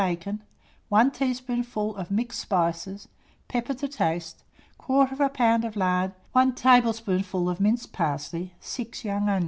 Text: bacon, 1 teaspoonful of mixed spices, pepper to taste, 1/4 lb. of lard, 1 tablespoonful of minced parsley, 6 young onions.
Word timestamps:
bacon, 0.03 0.41
1 0.89 1.11
teaspoonful 1.11 1.95
of 1.95 2.09
mixed 2.09 2.39
spices, 2.39 3.07
pepper 3.47 3.71
to 3.75 3.87
taste, 3.87 4.43
1/4 4.79 5.09
lb. 5.09 5.63
of 5.63 5.75
lard, 5.75 6.11
1 6.31 6.55
tablespoonful 6.55 7.47
of 7.47 7.59
minced 7.59 7.93
parsley, 7.93 8.51
6 8.59 9.05
young 9.05 9.29
onions. 9.29 9.39